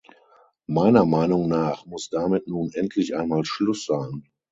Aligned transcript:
Meiner 0.65 1.05
Meinung 1.05 1.47
nach 1.47 1.85
muss 1.85 2.09
damit 2.09 2.47
nun 2.47 2.71
endlich 2.73 3.15
einmal 3.15 3.45
Schluss 3.45 3.85
sein. 3.85 4.27